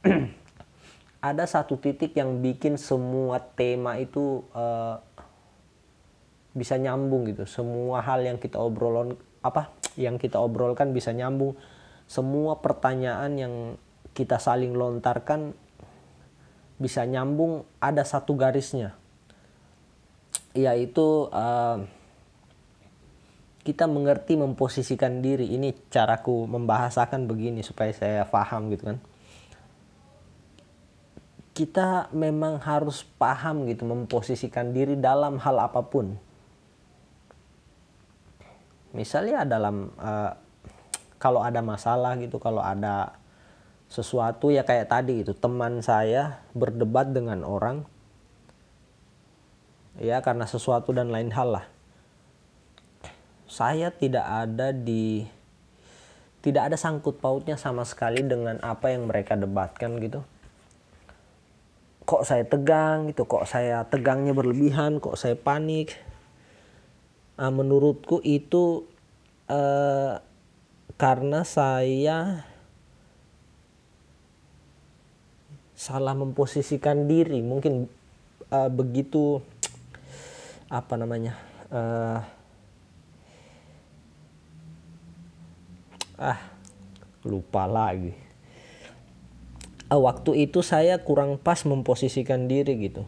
Ada 1.22 1.46
satu 1.46 1.78
titik 1.78 2.18
yang 2.18 2.42
bikin 2.42 2.74
semua 2.74 3.38
tema 3.38 3.94
itu 4.00 4.42
uh, 4.56 4.98
bisa 6.50 6.74
nyambung 6.74 7.30
gitu. 7.30 7.46
Semua 7.46 8.02
hal 8.02 8.26
yang 8.26 8.42
kita 8.42 8.58
obrolon 8.58 9.14
apa? 9.44 9.70
Yang 9.94 10.26
kita 10.26 10.42
obrolkan 10.42 10.90
bisa 10.90 11.14
nyambung. 11.14 11.54
Semua 12.10 12.58
pertanyaan 12.58 13.32
yang 13.38 13.54
kita 14.12 14.36
saling 14.36 14.76
lontarkan 14.76 15.56
bisa 16.76 17.06
nyambung 17.08 17.64
ada 17.80 18.04
satu 18.04 18.36
garisnya. 18.36 18.96
Yaitu 20.52 21.32
uh, 21.32 21.80
kita 23.62 23.86
mengerti 23.86 24.34
memposisikan 24.34 25.22
diri. 25.22 25.54
Ini 25.54 25.88
caraku 25.88 26.44
membahasakan 26.50 27.30
begini 27.30 27.62
supaya 27.62 27.94
saya 27.94 28.26
paham 28.26 28.68
gitu 28.74 28.92
kan. 28.92 28.98
Kita 31.52 32.08
memang 32.16 32.58
harus 32.64 33.04
paham 33.20 33.68
gitu 33.68 33.84
memposisikan 33.84 34.72
diri 34.72 34.98
dalam 34.98 35.38
hal 35.38 35.56
apa 35.60 35.84
pun. 35.84 36.16
Misalnya 38.92 39.48
dalam 39.48 39.88
uh, 39.96 40.32
kalau 41.16 41.40
ada 41.40 41.62
masalah 41.62 42.18
gitu 42.20 42.36
kalau 42.42 42.60
ada 42.60 43.21
sesuatu 43.92 44.48
ya 44.48 44.64
kayak 44.64 44.88
tadi 44.88 45.20
itu 45.20 45.36
teman 45.36 45.84
saya 45.84 46.40
berdebat 46.56 47.12
dengan 47.12 47.44
orang 47.44 47.84
ya 50.00 50.24
karena 50.24 50.48
sesuatu 50.48 50.96
dan 50.96 51.12
lain 51.12 51.28
hal 51.28 51.60
lah. 51.60 51.66
Saya 53.44 53.92
tidak 53.92 54.24
ada 54.24 54.72
di 54.72 55.28
tidak 56.40 56.72
ada 56.72 56.76
sangkut 56.80 57.20
pautnya 57.20 57.60
sama 57.60 57.84
sekali 57.84 58.24
dengan 58.24 58.56
apa 58.64 58.96
yang 58.96 59.04
mereka 59.04 59.36
debatkan 59.36 60.00
gitu. 60.00 60.24
Kok 62.08 62.24
saya 62.24 62.48
tegang 62.48 63.12
gitu 63.12 63.28
kok 63.28 63.44
saya 63.44 63.84
tegangnya 63.84 64.32
berlebihan 64.32 65.04
kok 65.04 65.20
saya 65.20 65.36
panik. 65.36 66.00
Uh, 67.36 67.52
menurutku 67.52 68.24
itu 68.24 68.88
uh, 69.52 70.16
karena 70.96 71.44
saya 71.44 72.48
salah 75.82 76.14
memposisikan 76.14 77.10
diri. 77.10 77.42
Mungkin 77.42 77.90
uh, 78.54 78.70
begitu 78.70 79.42
apa 80.70 80.94
namanya 80.94 81.34
uh, 81.74 82.22
ah 86.22 86.40
lupa 87.26 87.66
lagi. 87.66 88.14
Uh, 89.90 89.98
waktu 89.98 90.46
itu 90.46 90.62
saya 90.62 91.02
kurang 91.02 91.34
pas 91.34 91.66
memposisikan 91.66 92.46
diri 92.46 92.78
gitu. 92.86 93.02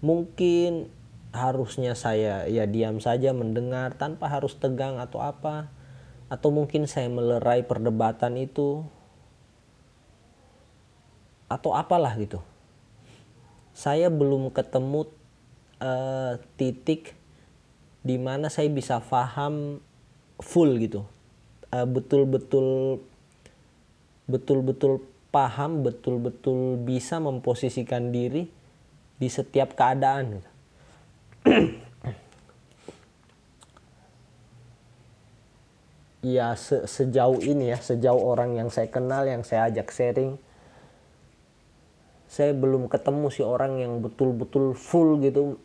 Mungkin 0.00 0.88
harusnya 1.30 1.92
saya 1.92 2.48
ya 2.48 2.64
diam 2.64 3.04
saja 3.04 3.36
mendengar 3.36 4.00
tanpa 4.00 4.32
harus 4.32 4.56
tegang 4.56 4.96
atau 4.96 5.20
apa. 5.20 5.68
Atau 6.32 6.54
mungkin 6.54 6.88
saya 6.88 7.10
melerai 7.12 7.68
perdebatan 7.68 8.40
itu 8.40 8.86
atau 11.50 11.74
apalah 11.74 12.14
gitu. 12.14 12.38
Saya 13.74 14.06
belum 14.06 14.54
ketemu 14.54 15.10
uh, 15.82 16.38
titik 16.54 17.18
di 18.06 18.16
mana 18.16 18.46
saya 18.46 18.70
bisa 18.70 19.02
paham 19.02 19.82
full 20.38 20.78
gitu. 20.78 21.02
Uh, 21.74 21.84
betul-betul 21.90 23.02
betul-betul 24.30 25.02
paham, 25.34 25.82
betul-betul 25.82 26.78
bisa 26.78 27.18
memposisikan 27.18 28.14
diri 28.14 28.46
di 29.18 29.28
setiap 29.28 29.74
keadaan 29.74 30.38
gitu. 30.38 30.50
ya 36.20 36.52
se 36.52 36.84
sejauh 36.84 37.40
ini 37.40 37.72
ya, 37.72 37.78
sejauh 37.80 38.20
orang 38.20 38.54
yang 38.54 38.68
saya 38.68 38.92
kenal, 38.92 39.24
yang 39.24 39.42
saya 39.42 39.72
ajak 39.72 39.88
sharing, 39.90 40.36
saya 42.30 42.54
belum 42.54 42.86
ketemu 42.86 43.26
si 43.34 43.42
orang 43.42 43.82
yang 43.82 43.98
betul-betul 43.98 44.78
full 44.78 45.18
gitu. 45.18 45.58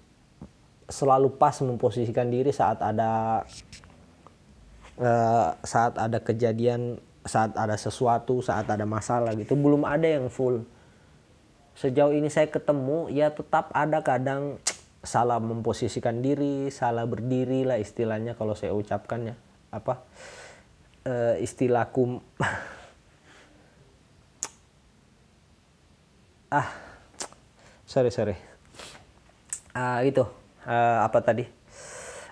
Selalu 0.90 1.38
pas 1.38 1.54
memposisikan 1.62 2.34
diri 2.34 2.50
saat 2.50 2.82
ada 2.82 3.46
uh, 4.98 5.54
saat 5.62 5.94
ada 6.02 6.18
kejadian 6.18 6.98
saat 7.22 7.54
ada 7.54 7.78
sesuatu 7.78 8.42
saat 8.42 8.66
ada 8.66 8.82
masalah 8.90 9.38
gitu. 9.38 9.54
Belum 9.54 9.86
ada 9.86 10.10
yang 10.10 10.26
full. 10.34 10.66
Sejauh 11.78 12.18
ini 12.18 12.34
saya 12.34 12.50
ketemu 12.50 13.14
ya 13.14 13.30
tetap 13.30 13.70
ada 13.70 14.02
kadang 14.02 14.58
salah 15.06 15.38
memposisikan 15.38 16.26
diri 16.26 16.74
salah 16.74 17.06
berdiri 17.06 17.62
lah 17.62 17.78
istilahnya 17.78 18.34
kalau 18.34 18.58
saya 18.58 18.74
ucapkannya 18.74 19.38
apa? 19.70 20.02
Uh, 21.06 21.38
istilahku 21.38 22.26
ah 26.56 26.68
sorry 27.84 28.12
sorry. 28.16 28.40
Uh, 29.76 30.00
itu 30.08 30.24
uh, 30.64 31.04
apa 31.04 31.20
tadi? 31.20 31.44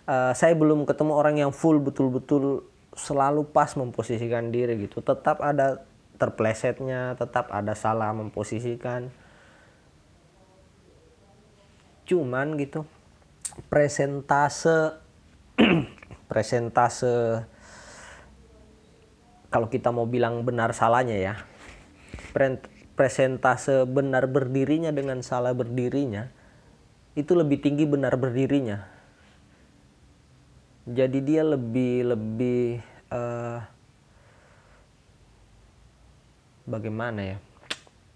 Uh, 0.08 0.32
saya 0.32 0.56
belum 0.56 0.88
ketemu 0.88 1.12
orang 1.12 1.36
yang 1.44 1.51
full 1.51 1.84
betul-betul 1.84 2.63
selalu 2.96 3.44
pas 3.51 3.75
memposisikan 3.75 4.48
diri 4.48 4.80
gitu. 4.80 5.03
Tetap 5.03 5.44
ada 5.44 5.84
terplesetnya 6.15 7.20
tetap 7.20 7.51
ada 7.51 7.75
salah 7.75 8.15
memposisikan. 8.15 9.12
Cuman 12.08 12.56
gitu 12.56 12.88
presentase 13.68 15.03
presentase 16.32 17.44
kalau 19.51 19.68
kita 19.70 19.94
mau 19.94 20.09
bilang 20.09 20.42
benar 20.42 20.74
salahnya 20.74 21.20
ya 21.20 21.36
presentase 22.94 23.90
benar 23.90 24.29
berdirinya 24.29 24.94
dengan 24.94 25.25
salah 25.25 25.53
berdirinya 25.53 26.29
itu 27.14 27.34
lebih 27.38 27.62
tinggi 27.62 27.86
benar 27.86 28.18
berdirinya. 28.18 28.90
Jadi 30.84 31.20
dia 31.24 31.46
lebih 31.46 32.12
lebih 32.12 32.84
uh, 33.14 33.62
bagaimana 36.68 37.22
ya 37.24 37.38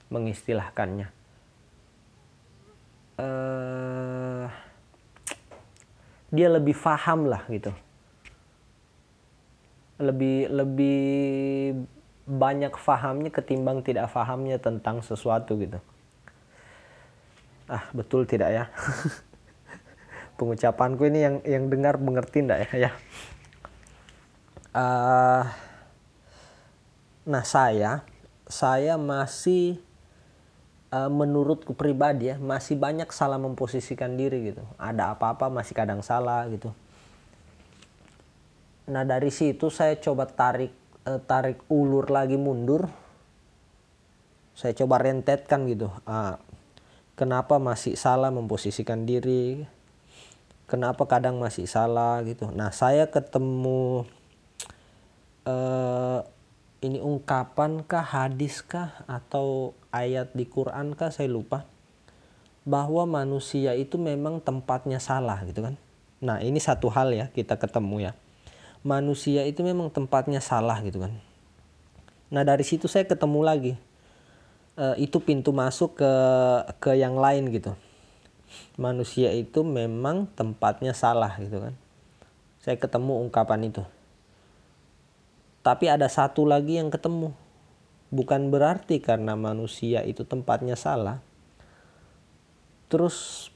mengistilahkannya. 0.10 1.08
Uh, 3.18 4.46
dia 6.34 6.48
lebih 6.52 6.76
paham 6.76 7.30
lah 7.30 7.46
gitu. 7.48 7.72
Lebih 10.02 10.52
lebih 10.52 11.02
banyak 12.28 12.76
fahamnya 12.76 13.32
ketimbang 13.32 13.80
tidak 13.80 14.12
fahamnya 14.12 14.60
tentang 14.60 15.00
sesuatu 15.00 15.56
gitu. 15.56 15.80
Ah, 17.72 17.88
betul 17.96 18.28
tidak 18.28 18.52
ya? 18.52 18.66
Pengucapanku 20.38 21.08
ini 21.08 21.24
yang 21.24 21.36
yang 21.48 21.72
dengar 21.72 21.96
mengerti 21.96 22.44
tidak 22.44 22.68
ya? 22.68 22.88
ya. 22.88 22.92
Uh, 24.76 25.44
nah 27.24 27.42
saya 27.42 28.06
saya 28.46 29.00
masih 29.00 29.80
uh, 30.92 31.10
menurutku 31.10 31.74
pribadi 31.74 32.32
ya 32.32 32.36
masih 32.38 32.78
banyak 32.78 33.08
salah 33.16 33.40
memposisikan 33.40 34.20
diri 34.20 34.52
gitu. 34.52 34.64
Ada 34.76 35.16
apa-apa 35.16 35.48
masih 35.48 35.74
kadang 35.74 36.04
salah 36.04 36.44
gitu. 36.52 36.76
Nah 38.88 39.04
dari 39.04 39.32
situ 39.32 39.68
saya 39.68 39.96
coba 40.00 40.28
tarik 40.28 40.72
uh, 41.08 41.20
tarik 41.24 41.64
ulur 41.72 42.12
lagi 42.12 42.36
mundur 42.36 42.92
saya 44.58 44.74
coba 44.74 44.98
rentetkan 45.06 45.70
gitu. 45.70 45.94
Uh, 46.10 46.34
kenapa 47.14 47.62
masih 47.62 47.94
salah 47.94 48.34
memposisikan 48.34 49.06
diri? 49.06 49.70
Kenapa 50.66 51.06
kadang 51.06 51.38
masih 51.38 51.70
salah 51.70 52.26
gitu? 52.26 52.50
Nah 52.50 52.74
saya 52.74 53.06
ketemu 53.14 54.10
uh, 55.46 56.26
ini 56.82 56.98
ungkapan 56.98 57.86
kah 57.86 58.02
hadis 58.02 58.66
kah 58.66 59.06
atau 59.06 59.78
ayat 59.94 60.34
di 60.34 60.50
Quran 60.50 60.98
kah 60.98 61.14
saya 61.14 61.30
lupa. 61.30 61.70
Bahwa 62.66 63.06
manusia 63.06 63.78
itu 63.78 64.02
memang 64.02 64.42
tempatnya 64.42 64.98
salah 64.98 65.46
gitu 65.46 65.70
kan. 65.70 65.78
Nah 66.18 66.42
ini 66.42 66.58
satu 66.58 66.90
hal 66.90 67.14
ya 67.14 67.30
kita 67.30 67.62
ketemu 67.62 68.10
ya 68.10 68.14
manusia 68.88 69.44
itu 69.44 69.60
memang 69.68 69.92
tempatnya 69.92 70.40
salah 70.40 70.80
gitu 70.80 71.04
kan. 71.04 71.12
Nah 72.32 72.48
dari 72.48 72.64
situ 72.64 72.88
saya 72.88 73.04
ketemu 73.04 73.44
lagi 73.44 73.74
e, 74.80 74.86
itu 75.04 75.20
pintu 75.20 75.52
masuk 75.52 76.00
ke 76.00 76.14
ke 76.80 76.96
yang 76.96 77.20
lain 77.20 77.52
gitu. 77.52 77.76
Manusia 78.80 79.36
itu 79.36 79.60
memang 79.68 80.32
tempatnya 80.40 80.96
salah 80.96 81.36
gitu 81.36 81.60
kan. 81.60 81.76
Saya 82.64 82.80
ketemu 82.80 83.28
ungkapan 83.28 83.68
itu. 83.68 83.84
Tapi 85.68 85.92
ada 85.92 86.08
satu 86.08 86.48
lagi 86.48 86.80
yang 86.80 86.88
ketemu. 86.88 87.36
Bukan 88.08 88.48
berarti 88.56 89.04
karena 89.04 89.36
manusia 89.36 90.00
itu 90.08 90.24
tempatnya 90.24 90.80
salah. 90.80 91.20
Terus 92.88 93.52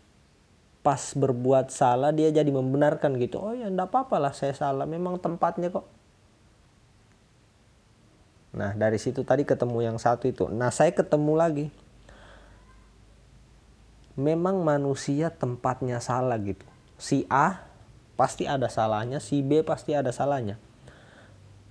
pas 0.82 1.14
berbuat 1.14 1.70
salah 1.70 2.10
dia 2.10 2.34
jadi 2.34 2.50
membenarkan 2.50 3.18
gitu. 3.22 3.38
Oh 3.38 3.54
ya 3.54 3.70
enggak 3.70 3.94
apa-apa 3.94 4.18
lah 4.18 4.34
saya 4.34 4.54
salah. 4.58 4.90
Memang 4.90 5.22
tempatnya 5.22 5.70
kok. 5.70 5.86
Nah 8.52 8.76
dari 8.76 8.98
situ 8.98 9.22
tadi 9.22 9.46
ketemu 9.46 9.86
yang 9.86 9.98
satu 10.02 10.28
itu. 10.28 10.50
Nah 10.50 10.74
saya 10.74 10.92
ketemu 10.92 11.34
lagi. 11.38 11.68
Memang 14.18 14.60
manusia 14.66 15.32
tempatnya 15.32 16.04
salah 16.04 16.36
gitu. 16.42 16.66
Si 17.00 17.24
A 17.32 17.64
pasti 18.20 18.46
ada 18.46 18.70
salahnya 18.70 19.18
si 19.18 19.42
B 19.42 19.64
pasti 19.64 19.96
ada 19.96 20.12
salahnya. 20.12 20.60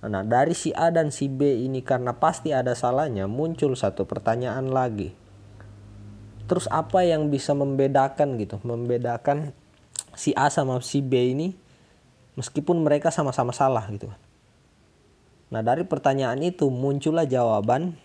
Nah 0.01 0.25
dari 0.25 0.57
si 0.57 0.73
A 0.73 0.89
dan 0.89 1.13
si 1.13 1.29
B 1.29 1.61
ini 1.67 1.85
karena 1.85 2.17
pasti 2.17 2.49
ada 2.55 2.73
salahnya 2.73 3.29
muncul 3.29 3.77
satu 3.77 4.09
pertanyaan 4.09 4.73
lagi 4.73 5.20
terus 6.51 6.67
apa 6.67 7.07
yang 7.07 7.31
bisa 7.31 7.55
membedakan 7.55 8.35
gitu? 8.35 8.59
Membedakan 8.67 9.55
si 10.11 10.35
A 10.35 10.51
sama 10.51 10.83
si 10.83 10.99
B 10.99 11.31
ini 11.31 11.55
meskipun 12.35 12.83
mereka 12.83 13.07
sama-sama 13.07 13.55
salah 13.55 13.87
gitu. 13.87 14.11
Nah 15.47 15.63
dari 15.63 15.87
pertanyaan 15.87 16.43
itu 16.43 16.67
muncullah 16.67 17.23
jawaban 17.23 17.95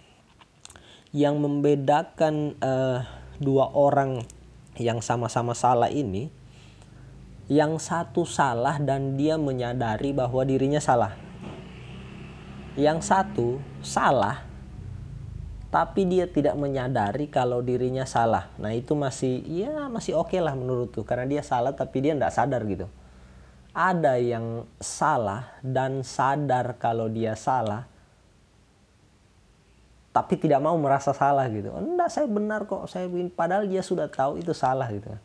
yang 1.11 1.43
membedakan 1.43 2.55
uh, 2.63 3.03
dua 3.43 3.67
orang 3.75 4.23
yang 4.79 5.03
sama-sama 5.03 5.51
salah 5.51 5.91
ini. 5.91 6.31
Yang 7.51 7.83
satu 7.91 8.23
salah 8.27 8.79
dan 8.79 9.19
dia 9.19 9.39
menyadari 9.39 10.15
bahwa 10.15 10.47
dirinya 10.47 10.79
salah. 10.79 11.19
Yang 12.79 13.11
satu 13.11 13.59
salah 13.83 14.47
tapi 15.77 16.09
dia 16.09 16.25
tidak 16.25 16.57
menyadari 16.57 17.29
kalau 17.29 17.61
dirinya 17.61 18.09
salah. 18.09 18.49
Nah 18.57 18.73
itu 18.73 18.97
masih 18.97 19.45
ya 19.45 19.93
masih 19.93 20.17
oke 20.17 20.33
okay 20.33 20.41
lah 20.41 20.57
menurutku 20.57 21.05
karena 21.05 21.29
dia 21.29 21.45
salah 21.45 21.77
tapi 21.77 22.01
dia 22.01 22.17
tidak 22.17 22.33
sadar 22.33 22.65
gitu. 22.65 22.89
ada 23.77 24.17
yang 24.17 24.65
salah 24.81 25.53
dan 25.61 26.01
sadar 26.01 26.81
kalau 26.81 27.13
dia 27.13 27.37
salah 27.37 27.85
tapi 30.17 30.41
tidak 30.41 30.65
mau 30.65 30.73
merasa 30.81 31.13
salah 31.13 31.45
gitu. 31.53 31.69
Enggak, 31.77 32.09
saya 32.09 32.25
benar 32.25 32.65
kok. 32.65 32.89
Saya 32.89 33.05
begini 33.05 33.29
padahal 33.29 33.69
dia 33.69 33.85
sudah 33.85 34.09
tahu 34.09 34.41
itu 34.41 34.57
salah 34.57 34.89
gitu 34.89 35.13
kan. 35.13 35.21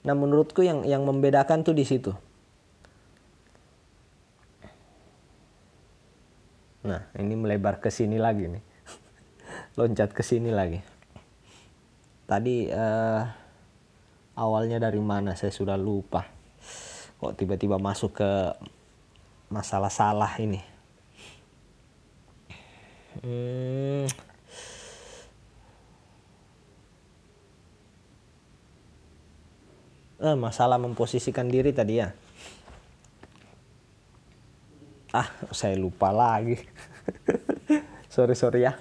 Nah, 0.00 0.16
menurutku 0.16 0.64
yang 0.64 0.80
yang 0.88 1.04
membedakan 1.04 1.60
tuh 1.60 1.76
di 1.76 1.84
situ. 1.84 2.16
Nah, 6.88 7.04
ini 7.20 7.36
melebar 7.36 7.84
ke 7.84 7.92
sini 7.92 8.16
lagi 8.16 8.48
nih. 8.48 8.73
Loncat 9.74 10.14
ke 10.14 10.22
sini 10.22 10.54
lagi. 10.54 10.78
Tadi 12.30 12.70
uh, 12.70 13.26
awalnya 14.38 14.78
dari 14.78 15.02
mana 15.02 15.34
saya 15.34 15.50
sudah 15.50 15.74
lupa. 15.74 16.30
Kok 17.18 17.34
tiba-tiba 17.34 17.82
masuk 17.82 18.22
ke 18.22 18.30
masalah 19.50 19.90
salah 19.90 20.30
ini? 20.38 20.62
Hmm. 23.18 24.06
eh, 30.22 30.36
masalah 30.38 30.78
memposisikan 30.78 31.50
diri 31.50 31.74
tadi 31.74 31.98
ya? 31.98 32.14
Ah 35.10 35.34
saya 35.50 35.74
lupa 35.74 36.14
lagi. 36.14 36.62
Sorry 38.14 38.38
sorry 38.38 38.62
ya 38.62 38.78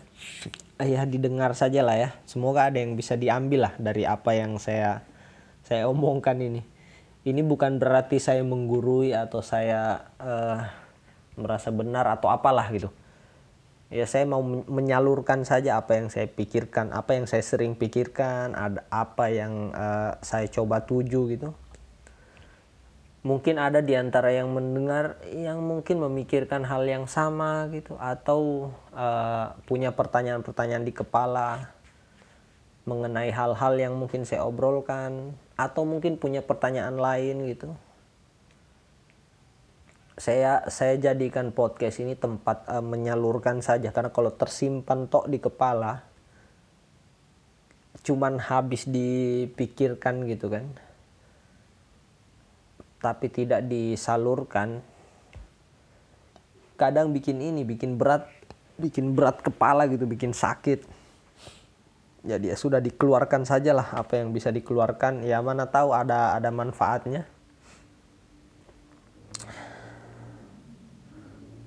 ya 0.86 1.08
didengar 1.08 1.58
saja 1.58 1.82
lah 1.82 1.98
ya. 1.98 2.10
Semoga 2.28 2.70
ada 2.70 2.78
yang 2.80 2.94
bisa 2.94 3.18
diambil 3.18 3.72
lah 3.72 3.74
dari 3.82 4.08
apa 4.08 4.38
yang 4.38 4.62
saya 4.62 5.04
saya 5.64 5.88
omongkan 5.88 6.40
ini. 6.40 6.62
Ini 7.24 7.40
bukan 7.44 7.80
berarti 7.80 8.20
saya 8.20 8.44
menggurui 8.44 9.16
atau 9.16 9.40
saya 9.40 10.12
uh, 10.20 10.60
merasa 11.40 11.72
benar 11.72 12.06
atau 12.12 12.28
apalah 12.28 12.68
gitu. 12.76 12.92
Ya 13.94 14.10
saya 14.10 14.26
mau 14.26 14.42
menyalurkan 14.46 15.46
saja 15.46 15.78
apa 15.78 15.96
yang 15.96 16.10
saya 16.10 16.26
pikirkan 16.26 16.92
apa 16.92 17.14
yang 17.14 17.30
saya 17.30 17.46
sering 17.46 17.78
pikirkan 17.78 18.58
ada 18.58 18.84
apa 18.90 19.30
yang 19.30 19.70
uh, 19.72 20.18
saya 20.26 20.50
coba 20.50 20.84
tuju 20.84 21.30
gitu 21.30 21.54
mungkin 23.24 23.56
ada 23.56 23.80
di 23.80 23.96
antara 23.96 24.36
yang 24.36 24.52
mendengar 24.52 25.16
yang 25.32 25.64
mungkin 25.64 26.04
memikirkan 26.04 26.68
hal 26.68 26.84
yang 26.84 27.08
sama 27.08 27.72
gitu 27.72 27.96
atau 27.96 28.72
uh, 28.92 29.56
punya 29.64 29.96
pertanyaan-pertanyaan 29.96 30.84
di 30.84 30.92
kepala 30.92 31.72
mengenai 32.84 33.32
hal-hal 33.32 33.74
yang 33.80 33.96
mungkin 33.96 34.28
saya 34.28 34.44
obrolkan 34.44 35.40
atau 35.56 35.88
mungkin 35.88 36.20
punya 36.20 36.44
pertanyaan 36.44 37.00
lain 37.00 37.48
gitu. 37.48 37.72
Saya 40.20 40.68
saya 40.68 41.00
jadikan 41.00 41.56
podcast 41.56 42.04
ini 42.04 42.20
tempat 42.20 42.68
uh, 42.68 42.84
menyalurkan 42.84 43.64
saja. 43.64 43.96
Karena 43.96 44.12
kalau 44.12 44.36
tersimpan 44.36 45.08
tok 45.08 45.32
di 45.32 45.40
kepala 45.40 46.04
cuman 48.04 48.36
habis 48.36 48.84
dipikirkan 48.84 50.28
gitu 50.28 50.52
kan 50.52 50.68
tapi 53.04 53.28
tidak 53.28 53.68
disalurkan 53.68 54.80
kadang 56.80 57.12
bikin 57.12 57.44
ini 57.44 57.68
bikin 57.68 58.00
berat 58.00 58.32
bikin 58.80 59.14
berat 59.14 59.44
kepala 59.44 59.86
gitu 59.92 60.08
bikin 60.10 60.32
sakit. 60.34 60.84
Jadi 62.24 62.48
ya 62.48 62.56
sudah 62.56 62.80
dikeluarkan 62.80 63.44
sajalah 63.44 64.00
apa 64.00 64.24
yang 64.24 64.32
bisa 64.32 64.48
dikeluarkan. 64.50 65.28
Ya 65.28 65.44
mana 65.44 65.68
tahu 65.68 65.92
ada 65.92 66.34
ada 66.34 66.50
manfaatnya. 66.50 67.28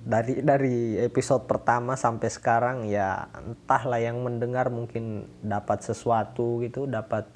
Dari 0.06 0.38
dari 0.40 0.96
episode 1.02 1.50
pertama 1.50 1.98
sampai 1.98 2.30
sekarang 2.30 2.86
ya 2.86 3.26
entahlah 3.34 3.98
yang 3.98 4.22
mendengar 4.22 4.70
mungkin 4.70 5.26
dapat 5.42 5.82
sesuatu 5.82 6.62
gitu 6.62 6.86
dapat 6.86 7.26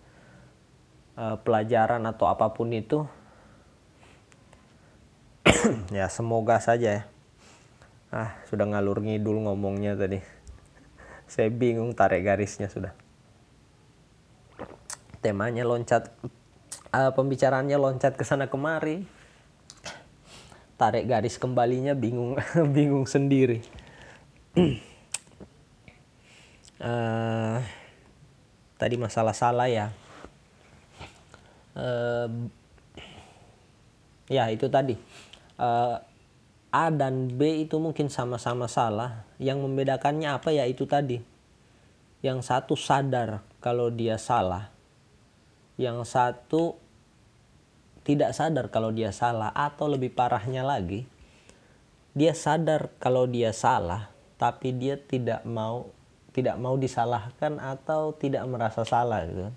uh, 1.19 1.35
pelajaran 1.43 2.07
atau 2.07 2.31
apa 2.31 2.55
pun 2.55 2.71
itu 2.71 3.05
ya 5.97 6.09
semoga 6.09 6.57
saja 6.61 7.03
ya. 7.03 7.05
Ah 8.11 8.41
sudah 8.49 8.67
ngalur 8.67 9.05
ngidul 9.05 9.45
ngomongnya 9.45 9.95
tadi. 9.95 10.25
Saya 11.31 11.53
bingung 11.53 11.95
tarik 11.95 12.27
garisnya 12.27 12.67
sudah. 12.67 12.97
Temanya 15.21 15.69
loncat 15.69 16.09
uh, 16.91 17.13
pembicaraannya 17.13 17.77
loncat 17.77 18.17
ke 18.17 18.25
sana 18.25 18.49
kemari. 18.49 19.05
Tarik 20.81 21.05
garis 21.05 21.37
kembalinya 21.37 21.93
bingung 21.93 22.41
bingung 22.77 23.05
sendiri. 23.05 23.61
Uh, 26.81 27.61
tadi 28.81 28.97
masalah 28.97 29.37
salah 29.37 29.69
ya. 29.69 29.93
Uh, 31.77 32.49
ya 34.27 34.51
itu 34.51 34.67
tadi 34.67 34.99
uh, 35.61 36.01
A 36.71 36.87
dan 36.89 37.29
B 37.37 37.69
itu 37.69 37.77
mungkin 37.77 38.09
sama-sama 38.09 38.65
salah. 38.67 39.29
Yang 39.37 39.69
membedakannya 39.69 40.33
apa 40.33 40.49
ya 40.57 40.65
itu 40.65 40.89
tadi? 40.89 41.21
Yang 42.25 42.49
satu 42.49 42.75
sadar 42.81 43.45
kalau 43.61 43.93
dia 43.93 44.17
salah. 44.17 44.73
Yang 45.77 46.09
satu 46.09 46.63
tidak 48.01 48.33
sadar 48.33 48.73
kalau 48.73 48.91
dia 48.91 49.13
salah 49.13 49.53
atau 49.53 49.85
lebih 49.87 50.11
parahnya 50.17 50.65
lagi 50.65 51.05
dia 52.11 52.35
sadar 52.35 52.91
kalau 52.99 53.29
dia 53.31 53.55
salah 53.55 54.11
tapi 54.35 54.75
dia 54.75 54.99
tidak 54.99 55.47
mau 55.47 55.93
tidak 56.35 56.59
mau 56.59 56.75
disalahkan 56.79 57.59
atau 57.59 58.15
tidak 58.15 58.47
merasa 58.47 58.87
salah 58.87 59.27
gitu. 59.27 59.51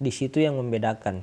Di 0.00 0.10
situ 0.10 0.42
yang 0.42 0.58
membedakan 0.58 1.22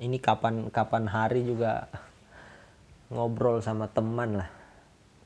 ini 0.00 0.16
kapan 0.16 0.72
kapan 0.72 1.04
hari 1.04 1.44
juga 1.44 1.92
ngobrol 3.12 3.60
sama 3.60 3.92
teman 3.92 4.40
lah. 4.40 4.50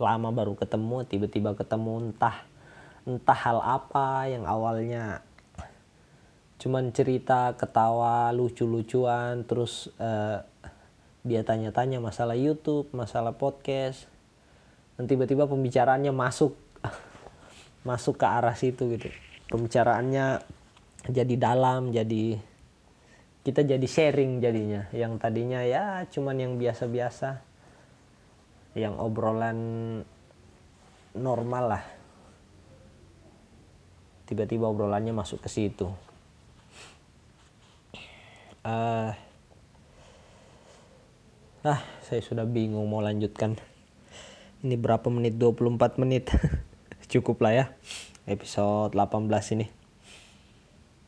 Lama 0.03 0.35
baru 0.35 0.59
ketemu 0.59 1.07
tiba-tiba 1.07 1.55
ketemu 1.55 2.11
entah 2.11 2.43
entah 3.07 3.39
hal 3.39 3.63
apa 3.63 4.27
yang 4.27 4.43
awalnya 4.43 5.23
cuman 6.59 6.91
cerita 6.97 7.53
ketawa 7.61 8.33
lucu-lucuan 8.33 9.45
terus 9.45 9.93
uh, 10.01 10.41
dia 11.23 11.45
tanya-tanya 11.47 12.03
masalah 12.03 12.35
YouTube 12.35 12.91
masalah 12.91 13.39
podcast. 13.39 14.11
Dan 14.99 15.07
tiba-tiba 15.07 15.47
pembicaraannya 15.47 16.11
masuk 16.11 16.59
masuk 17.89 18.19
ke 18.19 18.27
arah 18.27 18.59
situ 18.59 18.91
gitu. 18.99 19.07
Pembicaraannya 19.55 20.43
jadi 21.07 21.35
dalam 21.39 21.95
jadi 21.95 22.54
kita 23.45 23.61
jadi 23.61 23.85
sharing 23.85 24.41
jadinya. 24.41 24.89
Yang 24.91 25.13
tadinya 25.21 25.61
ya 25.61 26.09
cuman 26.09 26.37
yang 26.41 26.53
biasa-biasa. 26.57 27.45
Yang 28.75 28.95
obrolan 28.99 29.59
normal 31.15 31.65
lah. 31.77 31.85
Tiba-tiba 34.25 34.65
obrolannya 34.67 35.13
masuk 35.13 35.45
ke 35.45 35.53
situ. 35.53 35.93
Uh, 38.65 39.13
ah 41.69 41.81
saya 42.01 42.25
sudah 42.25 42.49
bingung 42.49 42.89
mau 42.89 43.05
lanjutkan. 43.05 43.61
Ini 44.65 44.81
berapa 44.81 45.13
menit? 45.13 45.37
24 45.37 46.01
menit. 46.01 46.33
Cukup 47.13 47.45
lah 47.45 47.53
ya. 47.53 47.65
Episode 48.25 48.97
18 48.97 49.29
ini 49.61 49.84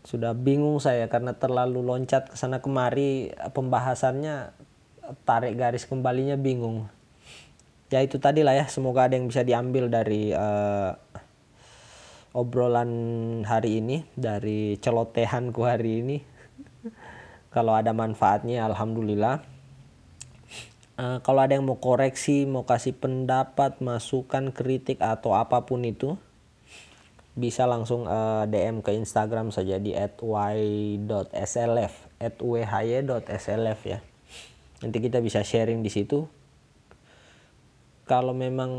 sudah 0.06 0.38
bingung 0.38 0.78
saya 0.78 1.10
karena 1.10 1.34
terlalu 1.34 1.82
loncat 1.82 2.30
ke 2.30 2.38
sana 2.38 2.62
kemari 2.62 3.34
pembahasannya 3.50 4.54
tarik 5.26 5.58
garis 5.58 5.82
kembalinya 5.82 6.38
bingung. 6.38 6.86
Ya 7.90 8.06
itu 8.06 8.22
tadi 8.22 8.46
lah 8.46 8.54
ya 8.54 8.70
semoga 8.70 9.10
ada 9.10 9.18
yang 9.18 9.26
bisa 9.26 9.42
diambil 9.42 9.90
dari 9.90 10.30
uh, 10.30 10.94
obrolan 12.38 12.90
hari 13.42 13.82
ini 13.82 14.06
dari 14.14 14.78
celotehanku 14.78 15.66
hari 15.66 16.06
ini. 16.06 16.18
Kalau 17.54 17.74
ada 17.74 17.90
manfaatnya 17.90 18.62
alhamdulillah. 18.62 19.42
Uh, 20.96 21.20
kalau 21.20 21.44
ada 21.44 21.52
yang 21.52 21.68
mau 21.68 21.76
koreksi 21.76 22.48
mau 22.48 22.64
kasih 22.64 22.96
pendapat 22.96 23.84
masukan 23.84 24.48
kritik 24.48 24.96
atau 25.04 25.36
apa 25.36 25.68
pun 25.68 25.84
itu 25.84 26.16
bisa 27.36 27.68
langsung 27.68 28.08
uh, 28.08 28.48
eh, 28.48 28.48
DM 28.48 28.80
ke 28.80 28.96
Instagram 28.96 29.52
saja 29.52 29.76
di 29.76 29.92
@y.slf 29.92 31.92
@why.slf 32.40 33.80
ya. 33.84 34.00
Nanti 34.80 34.98
kita 35.04 35.20
bisa 35.20 35.44
sharing 35.44 35.84
di 35.84 35.92
situ. 35.92 36.24
Kalau 38.08 38.32
memang 38.32 38.72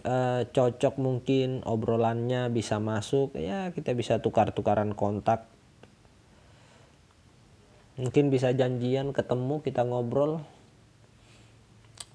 uh, 0.00 0.40
cocok 0.48 0.94
mungkin 0.96 1.60
obrolannya 1.66 2.48
bisa 2.48 2.80
masuk 2.80 3.36
ya 3.36 3.68
kita 3.76 3.92
bisa 3.92 4.24
tukar-tukaran 4.24 4.96
kontak. 4.96 5.44
Mungkin 8.00 8.32
bisa 8.32 8.56
janjian 8.56 9.12
ketemu 9.12 9.60
kita 9.60 9.84
ngobrol. 9.84 10.40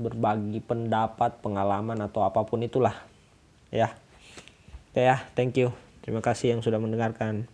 Berbagi 0.01 0.65
pendapat 0.65 1.45
pengalaman 1.45 2.01
atau 2.01 2.25
apa 2.25 2.41
pun 2.45 2.65
itulah 2.65 2.93
ya 3.69 3.93
oke 4.97 5.05
ya 5.05 5.21
thank 5.37 5.53
you. 5.61 5.69
Terima 6.01 6.25
kasih 6.25 6.57
yang 6.57 6.65
sudah 6.65 6.81
mendengarkan 6.81 7.51